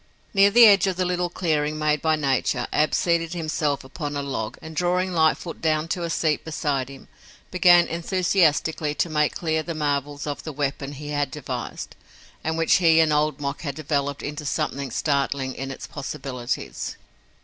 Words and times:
Near 0.33 0.49
the 0.49 0.65
edge 0.65 0.87
of 0.87 0.95
the 0.95 1.05
little 1.05 1.29
clearing 1.29 1.77
made 1.77 2.01
by 2.01 2.15
nature, 2.15 2.65
Ab 2.73 2.95
seated 2.95 3.33
himself 3.33 3.83
upon 3.83 4.17
a 4.17 4.23
log, 4.23 4.57
and 4.59 4.75
drawing 4.75 5.11
Lightfoot 5.13 5.61
down 5.61 5.87
to 5.89 6.01
a 6.01 6.09
seat 6.09 6.43
beside 6.43 6.89
him, 6.89 7.07
began 7.51 7.87
enthusiastically 7.87 8.95
to 8.95 9.09
make 9.11 9.35
clear 9.35 9.61
the 9.61 9.75
marvels 9.75 10.25
of 10.25 10.41
the 10.41 10.51
weapon 10.53 10.93
he 10.93 11.09
had 11.09 11.29
devised 11.29 11.95
and 12.43 12.57
which 12.57 12.77
he 12.77 12.99
and 12.99 13.13
Old 13.13 13.39
Mok 13.39 13.61
had 13.61 13.75
developed 13.75 14.23
into 14.23 14.43
something 14.43 14.89
startling 14.89 15.53
in 15.53 15.69
its 15.69 15.85
possibilities. 15.85 16.97